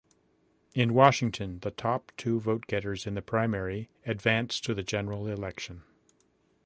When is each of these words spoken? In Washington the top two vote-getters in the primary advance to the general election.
In 0.73 0.95
Washington 0.95 1.59
the 1.59 1.69
top 1.69 2.11
two 2.17 2.39
vote-getters 2.39 3.05
in 3.05 3.13
the 3.13 3.21
primary 3.21 3.91
advance 4.03 4.59
to 4.61 4.73
the 4.73 4.81
general 4.81 5.27
election. 5.27 5.83